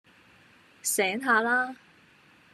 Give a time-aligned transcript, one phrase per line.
[0.81, 1.75] 醒下啦